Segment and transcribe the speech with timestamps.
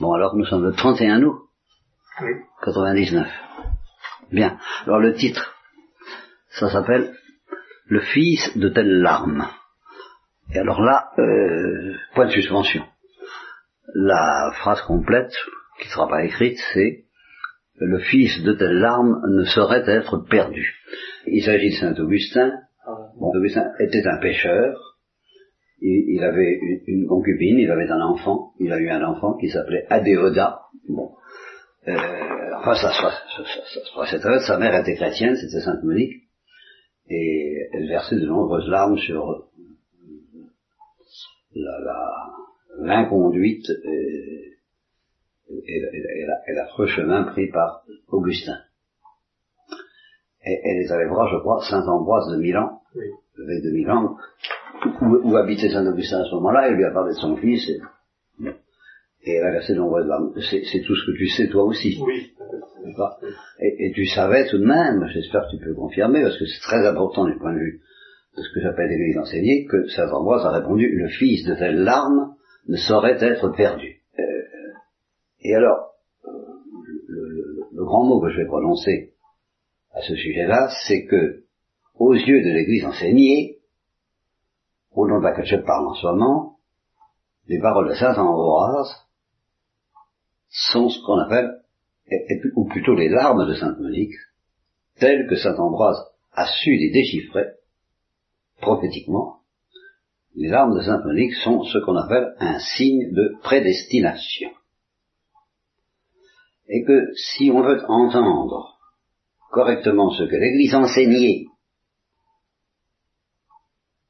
[0.00, 1.38] Bon, alors nous sommes le 31 août
[2.20, 2.32] Oui.
[2.62, 3.26] 99.
[4.30, 4.58] Bien.
[4.84, 5.54] Alors le titre,
[6.50, 7.14] ça s'appelle
[7.86, 9.48] Le fils de telle larme.
[10.52, 12.84] Et alors là, euh, point de suspension.
[13.94, 15.32] La phrase complète,
[15.80, 17.04] qui ne sera pas écrite, c'est
[17.78, 20.74] Le fils de telle larme ne saurait être perdu.
[21.26, 22.52] Il s'agit de Saint Augustin.
[23.18, 24.95] Bon, Augustin était un pêcheur.
[25.88, 28.52] Il, avait une, concubine, il avait un enfant.
[28.58, 30.62] Il a eu un enfant qui s'appelait Adéoda.
[30.88, 31.12] Bon.
[31.86, 31.94] Euh,
[32.58, 34.18] enfin, ça, se passait.
[34.46, 36.24] Sa mère était chrétienne, c'était Sainte Monique.
[37.08, 39.44] Et elle versait de nombreuses larmes sur euh,
[42.80, 44.58] l'inconduite et
[45.80, 48.58] la- et l'affreux chemin pris par Augustin.
[50.44, 53.04] Et elle est allée voir, je crois, Saint-Ambroise de Milan, Oui.
[53.38, 54.16] L'évêque de Milan,
[55.02, 57.80] où, où habitait Saint-Augustin à ce moment-là, il lui a parlé de son fils, et,
[59.24, 60.32] et elle a versé de nombreuses larmes.
[60.40, 61.98] C'est tout ce que tu sais toi aussi.
[62.04, 62.32] Oui,
[63.60, 66.60] et, et tu savais tout de même, j'espère que tu peux confirmer, parce que c'est
[66.60, 67.80] très important du point de vue
[68.36, 71.82] de ce que j'appelle l'Église enseignée, que Saint Ambroise a répondu, le fils de telle
[71.82, 72.34] larme
[72.68, 74.02] ne saurait être perdu.
[74.18, 74.22] Euh,
[75.40, 75.94] et alors,
[77.08, 79.12] le, le- le grand mot que je vais prononcer
[79.94, 81.44] à ce sujet-là, c'est que,
[81.98, 83.58] aux yeux de l'Église enseignée,
[84.92, 86.58] au nom de laquelle je parle en ce moment,
[87.46, 88.92] les paroles de Saint Ambroise
[90.48, 91.62] sont ce qu'on appelle
[92.54, 94.14] ou plutôt les larmes de Sainte Monique,
[94.98, 95.98] telles que Saint Ambroise
[96.32, 97.44] a su les déchiffrer
[98.60, 99.40] prophétiquement,
[100.34, 104.50] les larmes de Sainte Monique sont ce qu'on appelle un signe de prédestination.
[106.68, 108.78] Et que si on veut entendre
[109.50, 111.46] correctement ce que l'Église enseignée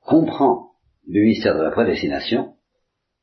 [0.06, 0.70] comprend
[1.06, 2.54] du mystère de la prédestination,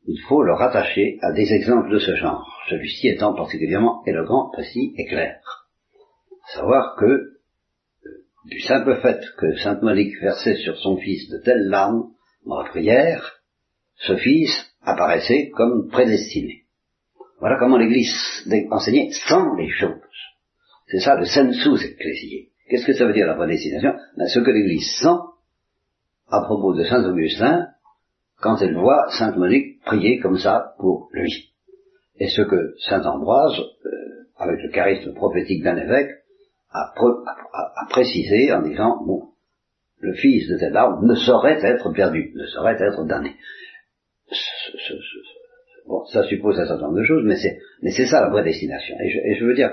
[0.05, 4.93] il faut le rattacher à des exemples de ce genre, celui-ci étant particulièrement éloquent, précis
[4.97, 5.39] et clair.
[6.53, 7.29] Savoir que, euh,
[8.45, 12.09] du simple fait que Sainte Monique versait sur son fils de telles larmes
[12.45, 13.39] dans la prière,
[13.95, 16.63] ce fils apparaissait comme prédestiné.
[17.39, 18.13] Voilà comment l'Église
[18.71, 19.99] enseignait sans les choses.
[20.87, 22.49] C'est ça le sensus ecclésié.
[22.69, 23.93] Qu'est-ce que ça veut dire la prédestination?
[24.17, 25.17] Ben, Ce que l'Église sent
[26.29, 27.67] à propos de Saint Augustin,
[28.41, 31.53] quand elle voit Sainte Monique prier comme ça pour lui.
[32.19, 33.89] Et ce que Saint Ambroise, euh,
[34.37, 36.11] avec le charisme prophétique d'un évêque,
[36.71, 36.93] a,
[37.89, 39.29] précisé en disant, bon,
[39.99, 43.35] le fils de tel arbre ne saurait être perdu, ne saurait être damné.
[44.29, 44.93] Ce-
[45.87, 47.35] bon, ça suppose un certain nombre de choses, mais
[47.91, 48.95] c'est, ça la prédestination.
[48.99, 49.71] Et je, et je veux dire,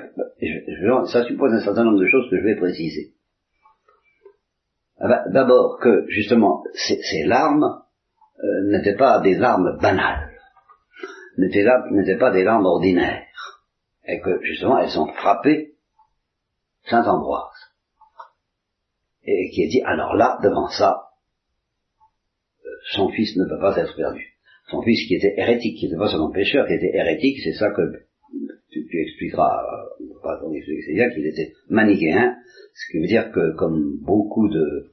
[1.06, 3.12] ça suppose un certain nombre de choses que je vais préciser.
[5.00, 7.82] Ah ben, D'abord que, justement, ces, larmes
[8.44, 10.30] euh, n'étaient pas des larmes banales,
[11.38, 13.26] n'étaient pas des larmes ordinaires,
[14.06, 15.74] et que, justement, elles ont frappé
[16.84, 17.72] Saint Ambroise,
[19.24, 21.08] et qui a dit, alors là, devant ça,
[22.64, 24.36] euh, son fils ne peut pas être perdu.
[24.70, 27.70] Son fils qui était hérétique, qui n'était pas seulement pécheur, qui était hérétique, c'est ça
[27.70, 27.82] que
[28.70, 29.62] tu, tu expliqueras,
[30.38, 32.36] pas qu'il était manichéen,
[32.74, 34.92] ce qui veut dire que, comme beaucoup de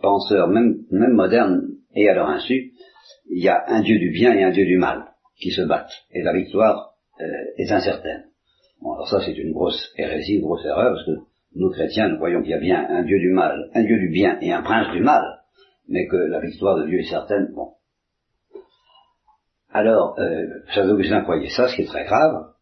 [0.00, 1.62] penseurs, même, même modernes,
[1.94, 2.72] et à leur insu,
[3.30, 5.06] il y a un Dieu du bien et un Dieu du mal
[5.40, 7.24] qui se battent, et la victoire euh,
[7.56, 8.26] est incertaine.
[8.80, 11.24] Bon, alors ça c'est une grosse hérésie, une grosse erreur, parce que
[11.54, 14.10] nous chrétiens, nous croyons qu'il y a bien un Dieu du mal, un Dieu du
[14.10, 15.22] bien et un prince du mal,
[15.88, 17.72] mais que la victoire de Dieu est certaine, bon.
[19.70, 22.52] Alors, euh, Saint Augustin croyait ça, ce qui est très grave,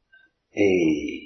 [0.54, 1.23] et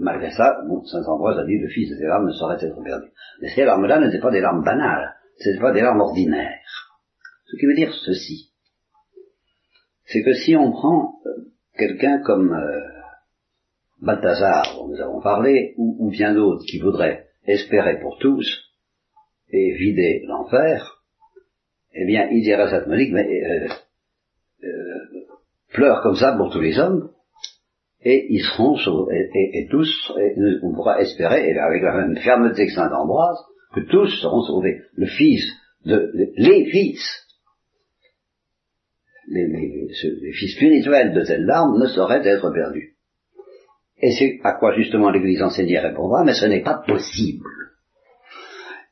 [0.00, 2.82] malgré ça, bon, Saint Ambroise a dit le fils de ces larmes ne saurait être
[2.82, 3.08] perdu.
[3.40, 6.58] Mais ces larmes-là n'étaient pas des larmes banales, ce n'étaient pas des larmes ordinaires.
[7.46, 8.50] Ce qui veut dire ceci,
[10.06, 11.30] c'est que si on prend euh,
[11.76, 12.80] quelqu'un comme euh,
[14.00, 18.46] Balthazar, dont nous avons parlé, ou, bien d'autres qui voudraient espérer pour tous
[19.52, 21.02] et vider l'enfer,
[21.92, 23.68] eh bien, il dirait à Monique, mais euh,
[24.64, 25.26] euh,
[25.72, 27.10] pleure comme ça pour tous les hommes,
[28.02, 30.12] et ils seront sauvés, et, tous,
[30.62, 33.38] on pourra espérer, et avec la même fermeté que Saint Ambroise,
[33.74, 34.80] que tous seront sauvés.
[34.94, 35.44] Le fils
[35.84, 37.02] de, les fils,
[39.28, 42.96] les fils spirituels de telle larme ne sauraient être perdus.
[44.02, 47.48] Et c'est à quoi justement l'Église enseignée répondra, mais ce n'est pas possible.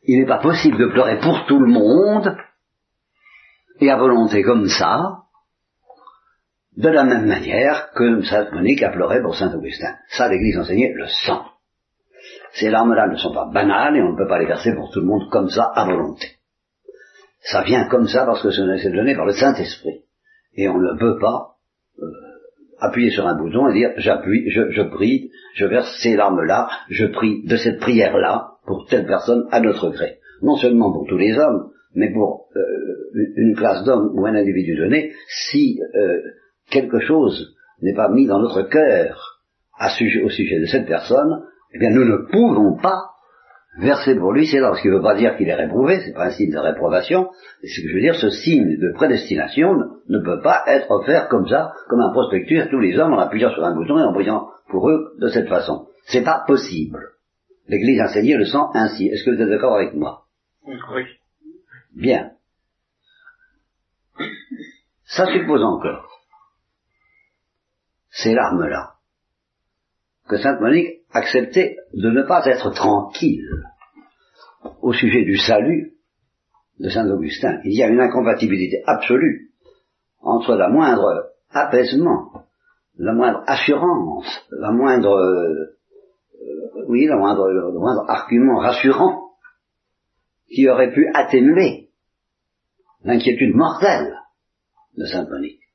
[0.03, 2.37] Il n'est pas possible de pleurer pour tout le monde,
[3.81, 5.23] et à volonté comme ça,
[6.79, 9.97] de la même manière que Sainte Monique a pleuré pour Saint Augustin.
[10.11, 11.43] Ça, l'Église enseignée le sent.
[12.53, 15.01] Ces larmes-là ne sont pas banales et on ne peut pas les verser pour tout
[15.01, 16.29] le monde comme ça à volonté.
[17.41, 20.05] Ça vient comme ça parce que c'est donné par le Saint-Esprit.
[20.55, 21.57] Et on ne peut pas
[22.01, 22.07] euh,
[22.79, 27.07] appuyer sur un bouton et dire j'appuie, je, je prie, je verse ces larmes-là, je
[27.07, 30.19] prie de cette prière-là pour telle personne à notre gré.
[30.43, 34.77] Non seulement pour tous les hommes, mais pour euh, une classe d'hommes ou un individu
[34.77, 36.21] donné, si euh,
[36.71, 39.39] quelque chose n'est pas mis dans notre cœur
[39.81, 43.11] au sujet de cette personne, eh bien nous ne pouvons pas
[43.79, 46.13] verser pour lui c'est là, ce qui ne veut pas dire qu'il est réprouvé, c'est
[46.13, 47.31] pas un signe de réprobation,
[47.63, 49.75] ce que je veux dire, ce signe de prédestination
[50.09, 53.19] ne, peut pas être offert comme ça, comme un prospectus à tous les hommes en
[53.19, 55.87] appuyant sur un bouton et en priant pour eux de cette façon.
[56.07, 56.99] C'est pas possible.
[57.69, 59.09] L'Église enseignée le sent ainsi.
[59.09, 60.25] Est-ce que vous êtes d'accord avec moi?
[60.67, 61.05] Oui.
[61.95, 62.31] Bien.
[65.05, 66.18] Ça suppose encore
[68.23, 68.95] ces larmes-là
[70.29, 73.49] que Sainte Monique acceptait de ne pas être tranquille
[74.83, 75.95] au sujet du salut
[76.79, 77.61] de Saint Augustin.
[77.65, 79.51] Il y a une incompatibilité absolue
[80.21, 82.45] entre la moindre apaisement,
[82.99, 85.77] la moindre assurance, la moindre, euh,
[86.89, 89.31] oui, la moindre, le moindre argument rassurant
[90.49, 91.91] qui aurait pu atténuer
[93.03, 94.15] l'inquiétude mortelle
[94.97, 95.68] de Sainte Monique.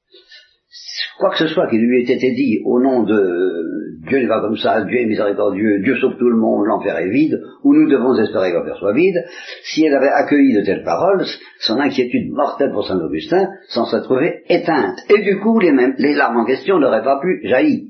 [1.17, 3.63] Quoi que ce soit qui lui ait été dit au nom de
[4.07, 7.09] Dieu n'est pas comme ça, Dieu est miséricordieux, Dieu sauve tout le monde, l'enfer est
[7.09, 9.23] vide, ou nous devons espérer que l'enfer soit vide,
[9.63, 11.23] si elle avait accueilli de telles paroles,
[11.59, 14.97] son inquiétude mortelle pour Saint Augustin s'en serait trouvée éteinte.
[15.09, 17.83] Et du coup, les, les larmes en question n'auraient pas pu jaillir.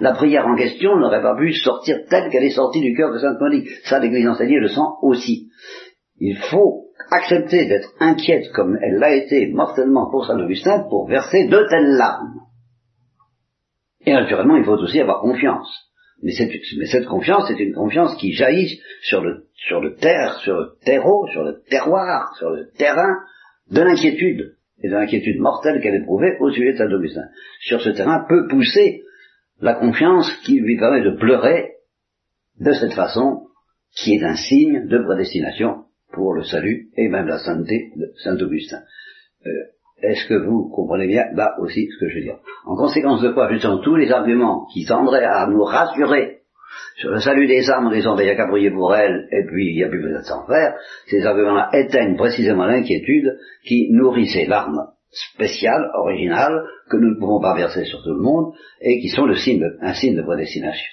[0.00, 3.18] La prière en question n'aurait pas pu sortir telle qu'elle est sortie du cœur de
[3.18, 3.68] Sainte Monique.
[3.84, 5.48] Ça, l'Église enseignée le sent aussi.
[6.20, 11.48] Il faut accepter d'être inquiète comme elle l'a été mortellement pour Saint Augustin pour verser
[11.48, 12.40] de telles larmes.
[14.04, 15.90] Et naturellement, il faut aussi avoir confiance.
[16.22, 20.72] Mais, cette confiance, c'est une confiance qui jaillit sur le, sur le terre, sur le
[20.84, 23.16] terreau, sur le terroir, sur le terrain
[23.70, 27.24] de l'inquiétude, et de l'inquiétude mortelle qu'elle éprouvait au sujet de Saint Augustin.
[27.60, 29.02] Sur ce terrain peut pousser
[29.60, 31.70] la confiance qui lui permet de pleurer
[32.58, 33.46] de cette façon,
[33.96, 38.36] qui est un signe de prédestination pour le salut et même la sainteté de Saint
[38.36, 38.80] Augustin.
[39.46, 39.50] Euh,
[40.02, 41.24] est-ce que vous comprenez bien?
[41.34, 44.66] Là aussi ce que je veux dire En conséquence de quoi, justement, tous les arguments
[44.72, 46.40] qui tendraient à nous rassurer
[46.96, 49.44] sur le salut des âmes en disant, il n'y a qu'à prier pour elles, et
[49.46, 50.74] puis il n'y a plus besoin de s'en faire,
[51.06, 57.40] ces arguments-là éteignent précisément l'inquiétude qui nourrit ces larmes spéciales, originales, que nous ne pouvons
[57.40, 60.92] pas verser sur tout le monde, et qui sont le signe un signe de prédestination.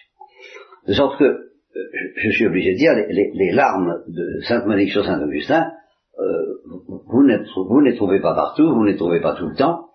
[0.87, 5.21] De sorte que, je, suis obligé de dire, les larmes de Sainte Monique sur Saint
[5.21, 5.71] Augustin
[6.19, 6.57] euh,
[7.07, 9.89] vous ne les trouvez pas partout, vous ne les trouvez pas tout le temps.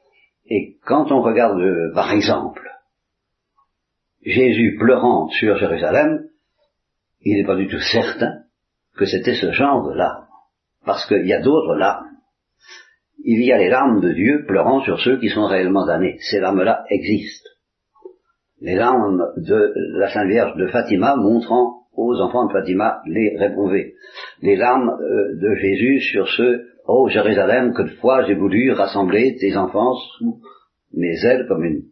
[0.47, 2.63] Et quand on regarde, euh, par exemple,
[4.23, 6.27] Jésus pleurant sur Jérusalem,
[7.23, 8.43] il n'est pas du tout certain
[8.97, 10.27] que c'était ce genre de larmes.
[10.85, 12.09] Parce qu'il y a d'autres larmes.
[13.25, 16.19] Il y a les larmes de Dieu pleurant sur ceux qui sont réellement damnés.
[16.31, 17.51] Ces larmes-là existent.
[18.63, 23.95] Les larmes de la Sainte Vierge de Fatima montrant aux enfants de Fatima les réprouvés.
[24.41, 29.37] Les larmes euh, de Jésus sur ce Oh Jérusalem, que de fois j'ai voulu rassembler
[29.41, 30.41] tes enfants sous
[30.95, 31.83] mes ailes comme une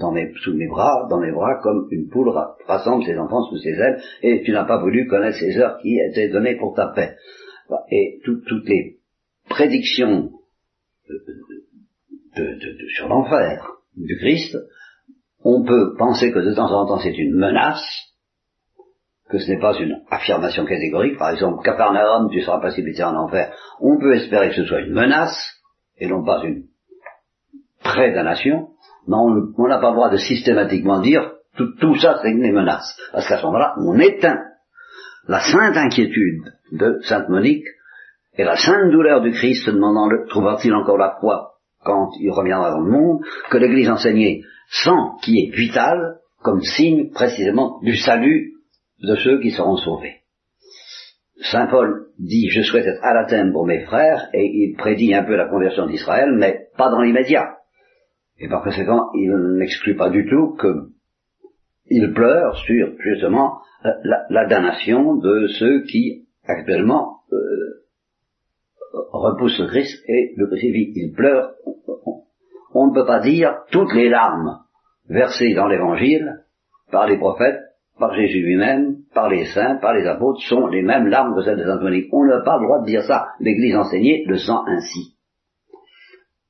[0.00, 2.30] dans mes, sous mes bras, dans mes bras, comme une poule
[2.66, 5.98] rassemble ses enfants sous ses ailes, et tu n'as pas voulu connaître ces heures qui
[5.98, 7.14] étaient données pour ta paix.
[7.90, 8.98] Et toutes les
[9.48, 10.30] prédictions
[12.96, 14.56] sur l'enfer du Christ,
[15.44, 17.84] on peut penser que de temps en temps c'est une menace,
[19.28, 23.54] que ce n'est pas une affirmation catégorique, par exemple, Capernaum, tu seras précipité en enfer,
[23.80, 25.36] on peut espérer que ce soit une menace,
[25.98, 26.64] et non pas une
[27.82, 28.68] prédamnation,
[29.06, 33.28] mais on n'a pas le droit de systématiquement dire tout, ça c'est une menace, parce
[33.28, 34.40] qu'à ce moment-là, on éteint
[35.28, 37.66] la sainte inquiétude de Sainte Monique
[38.36, 41.52] et la sainte douleur du Christ demandant le trouvera-t-il encore la croix
[41.84, 43.20] quand il reviendra dans le monde,
[43.50, 48.52] que l'Église enseignée sent qui est vital comme signe précisément du salut
[49.02, 50.20] de ceux qui seront sauvés.
[51.50, 55.36] Saint Paul dit je souhaite être anathème pour mes frères et il prédit un peu
[55.36, 57.56] la conversion d'Israël, mais pas dans l'immédiat.
[58.38, 60.56] Et par conséquent, il n'exclut pas du tout
[61.88, 63.58] qu'il pleure sur justement
[64.30, 67.84] la, damnation de ceux qui actuellement euh,
[69.12, 70.92] repoussent le Christ et le crucifix.
[70.94, 71.52] Il pleure.
[72.74, 74.58] On ne peut pas dire toutes les larmes
[75.08, 76.44] versées dans l'Évangile
[76.90, 77.60] par les prophètes
[77.98, 81.58] par Jésus lui-même, par les saints, par les apôtres, sont les mêmes larmes que celles
[81.58, 81.78] de Saint.
[82.12, 83.28] On n'a pas le droit de dire ça.
[83.40, 85.14] L'Église enseignée le sent ainsi.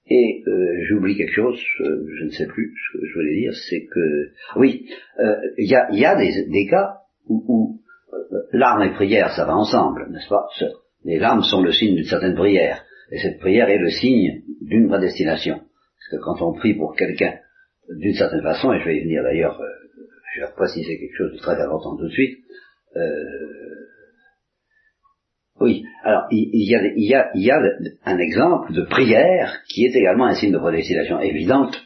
[0.06, 3.52] Et euh, j'oublie quelque chose, euh, je ne sais plus ce que je voulais dire,
[3.68, 4.86] c'est que oui,
[5.18, 7.80] euh, il y, a, des, cas où,
[8.52, 10.46] larmes et prière, ça va ensemble, n'est-ce pas?
[11.04, 14.88] Les larmes sont le signe d'une certaine prière, et cette prière est le signe d'une
[14.88, 15.60] prédestination.
[16.23, 17.35] Quand on prie pour quelqu'un
[17.88, 19.66] d'une certaine façon, et je vais y venir d'ailleurs, euh,
[20.35, 22.38] je vais préciser quelque chose de très important tout de suite,
[22.97, 23.00] euh,
[25.61, 30.35] oui, alors il, y a, a, a un exemple de prière qui est également un
[30.35, 31.76] signe de prédestination évidente,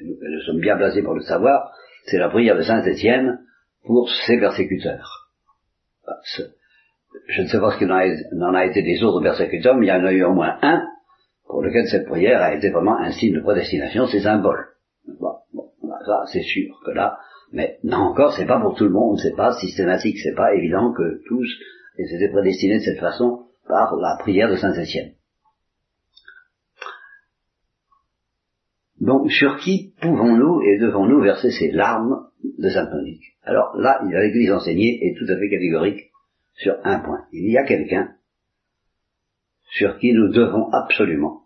[0.00, 1.72] nous, sommes bien placés pour le savoir,
[2.06, 3.40] c'est la prière de Saint Étienne
[3.84, 5.28] pour ses persécuteurs.
[7.28, 9.92] Je ne sais pas ce qu'il en, a été des autres persécuteurs, mais il y
[9.92, 10.86] en a eu au moins un
[11.48, 14.66] pour lequel cette prière a été vraiment un signe de prédestination, c'est symbole.
[15.20, 15.70] Bon, bon,
[16.06, 17.18] ça c'est sûr que là,
[17.52, 20.92] mais non encore, c'est pas pour tout le monde, c'est pas systématique, c'est pas évident
[20.92, 21.48] que tous
[21.96, 25.14] étaient prédestinés de cette façon par la prière de Saint Étienne.
[29.00, 32.26] Donc, sur qui pouvons-nous et devons-nous verser ces larmes
[32.58, 33.24] de Sainte Monique?
[33.42, 36.10] Alors là, l'Église enseignée est tout à fait catégorique
[36.54, 37.24] sur un point.
[37.32, 38.10] Il y a quelqu'un
[39.70, 41.42] sur qui nous devons absolument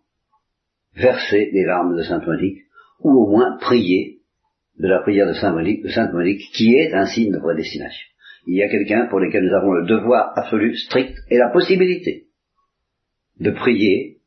[0.94, 2.62] verser les larmes de Sainte Monique,
[3.00, 4.20] ou au moins prier
[4.78, 8.06] de la prière de Sainte Monique, de Sainte Monique, qui est un signe de prédestination.
[8.46, 12.26] Il y a quelqu'un pour lequel nous avons le devoir absolu, strict, et la possibilité
[13.40, 14.18] de prier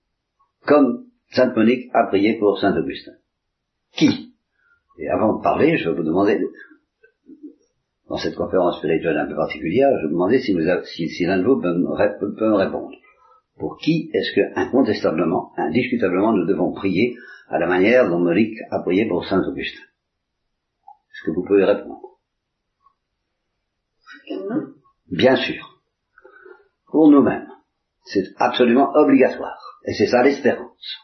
[0.66, 3.14] comme Sainte Monique a prié pour Saint Augustin.
[3.94, 4.34] Qui?
[4.98, 6.40] Et avant de parler, je vais vous demander,
[8.08, 11.44] dans cette conférence spirituelle un peu particulière, je vais vous demander si, si, l'un de
[11.44, 12.96] vous peut me, répondre.
[13.58, 17.16] Pour qui est-ce que, incontestablement, indiscutablement, nous devons prier
[17.48, 19.82] à la manière dont Monique a prié pour Saint Augustin?
[19.82, 22.02] Est-ce que vous pouvez répondre?
[25.10, 25.82] Bien sûr.
[26.88, 27.48] Pour nous-mêmes.
[28.06, 29.60] C'est absolument obligatoire.
[29.86, 30.98] Et c'est ça l'espérance.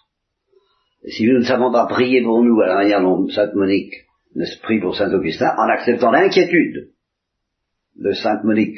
[1.04, 3.94] Et si nous ne savons pas prier pour nous à la manière dont Sainte Monique
[4.36, 6.92] ne se prie pour Saint Augustin, en acceptant l'inquiétude
[7.96, 8.78] de Sainte Monique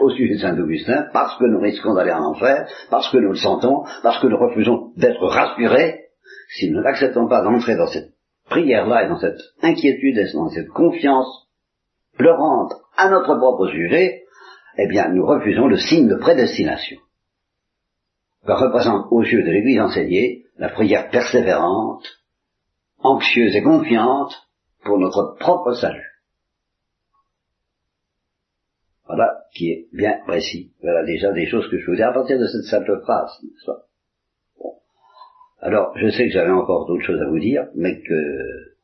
[0.00, 3.30] au sujet de Saint Augustin, parce que nous risquons d'aller en enfer, parce que nous
[3.30, 6.00] le sentons, parce que nous refusons d'être rassurés,
[6.56, 8.12] si nous n'acceptons pas d'entrer dans cette
[8.48, 11.48] prière-là et dans cette inquiétude et dans cette confiance
[12.16, 14.24] pleurante à notre propre sujet,
[14.76, 16.98] eh bien, nous refusons le signe de prédestination
[18.46, 22.06] que représente aux yeux de l'Église enseignée la prière persévérante,
[22.98, 24.34] anxieuse et confiante
[24.84, 26.13] pour notre propre salut.
[29.06, 30.72] Voilà qui est bien précis.
[30.82, 33.30] Voilà déjà des choses que je vous dis à partir de cette simple phrase,
[34.58, 34.72] bon.
[35.60, 38.74] Alors, je sais que j'avais encore d'autres choses à vous dire, mais que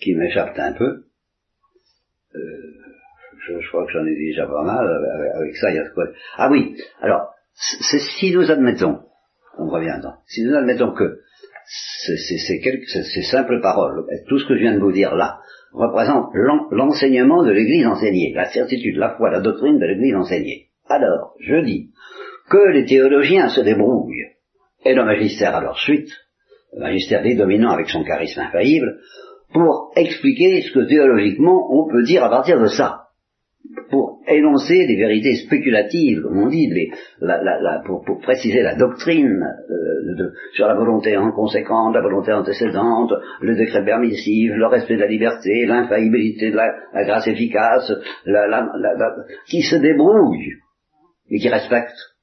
[0.00, 1.04] qui m'échappent un peu.
[2.34, 2.76] Euh,
[3.46, 4.86] je, crois que j'en ai déjà pas mal.
[5.34, 6.06] Avec, ça, il y a quoi
[6.36, 6.76] Ah oui.
[7.00, 9.00] Alors, c'est si nous admettons,
[9.58, 11.20] on revient dans, si nous admettons que
[11.66, 15.40] ces simples paroles, tout ce que je viens de vous dire là,
[15.72, 16.30] représente
[16.70, 20.68] l'enseignement de l'Église enseignée, la certitude, la foi, la doctrine de l'Église enseignée.
[20.88, 21.90] Alors, je dis
[22.50, 24.32] que les théologiens se débrouillent,
[24.84, 26.10] et le magistère à leur suite,
[26.72, 29.00] le magistère des dominants avec son charisme infaillible,
[29.52, 33.05] pour expliquer ce que théologiquement on peut dire à partir de ça
[33.90, 36.68] pour énoncer des vérités spéculatives, comme on dit,
[37.86, 44.52] pour, préciser la doctrine euh, sur la volonté inconséquente, la volonté antécédente, le décret permissif,
[44.54, 46.72] le respect de la liberté, l'infaillibilité de la,
[47.04, 47.92] grâce efficace,
[49.46, 50.54] qui se débrouillent,
[51.30, 52.16] et qui respectent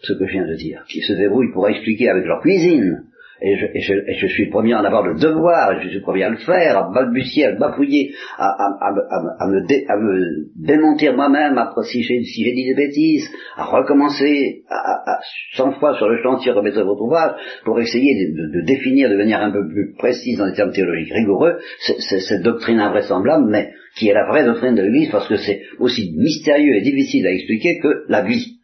[0.00, 3.04] ce que je viens de dire, qui se débrouillent pour expliquer avec leur cuisine
[3.40, 6.02] et je, et, et suis le premier à en avoir le devoir, je suis le
[6.02, 11.82] premier à le faire, à balbutier, à bafouiller, à, me, dé, me, démentir moi-même après
[11.84, 15.18] si j'ai dit des bêtises, à recommencer à,
[15.54, 17.32] 100 fois sur le chantier remettre votre ouvrage
[17.64, 21.12] pour essayer de, de, définir de manière un peu plus précise dans des termes théologiques
[21.12, 25.60] rigoureux cette doctrine invraisemblable, mais qui est la vraie doctrine de l'Église parce que c'est
[25.78, 28.56] aussi mystérieux et difficile à expliquer que la vie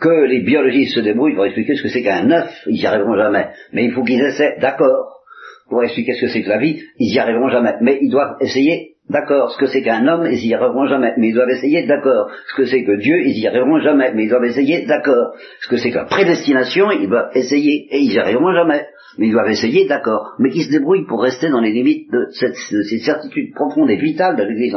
[0.00, 3.16] que les biologistes se débrouillent pour expliquer ce que c'est qu'un œuf, ils n'y arriveront
[3.16, 3.48] jamais.
[3.72, 5.22] Mais il faut qu'ils essaient, d'accord,
[5.68, 7.74] pour expliquer ce que c'est que la vie, ils n'y arriveront jamais.
[7.80, 11.14] Mais ils doivent essayer, d'accord, ce que c'est qu'un homme, ils n'y arriveront jamais.
[11.16, 14.12] Mais ils doivent essayer, d'accord, ce que c'est que Dieu, ils n'y arriveront jamais.
[14.14, 17.98] Mais ils doivent essayer, d'accord, ce que c'est que la prédestination, ils doivent essayer, et
[17.98, 18.86] ils n'y arriveront jamais.
[19.18, 22.26] Mais ils doivent essayer, d'accord, mais qui se débrouillent pour rester dans les limites de,
[22.30, 24.76] cette, de ces certitudes profondes et vitales de l'Église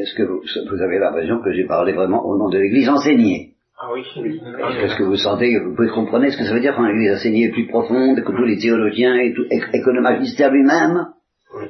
[0.00, 3.54] Est-ce que vous, avez l'impression que j'ai parlé vraiment au nom de l'Église enseignée?
[3.78, 4.40] Ah oui, oui.
[4.82, 7.46] Est-ce que vous sentez, vous pouvez comprendre ce que ça veut dire quand l'Église enseignée
[7.46, 11.08] est plus profonde que tous les théologiens et, tout, et, que le magistère lui-même,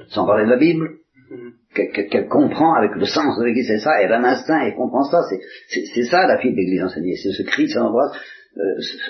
[0.09, 0.91] sans parler de la Bible
[1.31, 2.09] mm-hmm.
[2.09, 5.03] qu'elle comprend avec le sens de l'Église, c'est ça, elle a un instinct, elle comprend
[5.05, 5.23] ça,
[5.69, 8.13] c'est ça la fille de l'Église enseignée, c'est ce cri Ambroise,
[8.57, 8.61] euh,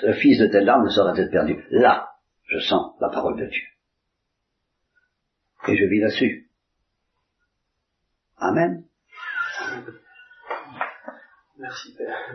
[0.03, 1.57] le fils de telle arme ne saurait être perdu.
[1.69, 2.09] Là,
[2.45, 3.63] je sens la parole de Dieu.
[5.67, 6.47] Et je vis là-dessus.
[8.37, 8.83] Amen.
[11.61, 12.33] Merci Père.